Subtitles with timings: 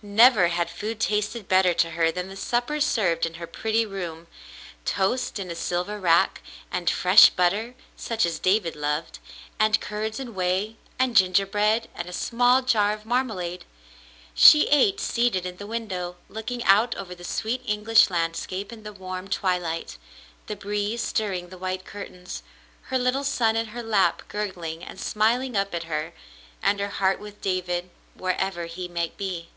[0.00, 4.28] Never had food tasted better to her than the supper served in her pretty room,—
[4.84, 9.18] toast in a silver rack, and fresh butter, such as David loved,
[9.58, 13.64] and curds and whey, and gingerbread, and a small jar of marmalade.
[14.36, 18.92] She ate, seated in the window, looking out over the sweet English landscape in the
[18.92, 19.98] warm twilight—
[20.46, 22.44] the breeze stirring the white curtains—
[22.82, 26.12] her little son in her lap gurgling and smiling up at her—
[26.62, 29.48] and her heart with David, wherever he might be.